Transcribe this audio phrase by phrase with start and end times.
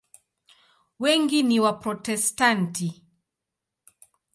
[1.01, 2.87] Wengi ni Waprotestanti.